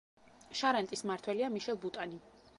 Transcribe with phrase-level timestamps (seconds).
[0.61, 2.21] შარანტის მმართველია მიშელ ბუტანი.